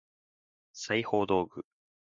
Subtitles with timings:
[0.73, 1.63] 裁縫道具